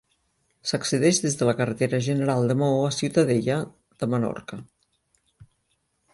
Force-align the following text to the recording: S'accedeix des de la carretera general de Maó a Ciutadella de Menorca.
S'accedeix 0.69 1.19
des 1.25 1.37
de 1.41 1.49
la 1.49 1.53
carretera 1.59 1.99
general 2.07 2.49
de 2.53 2.57
Maó 2.63 2.81
a 2.87 2.91
Ciutadella 3.01 3.59
de 4.01 4.11
Menorca. 4.15 4.61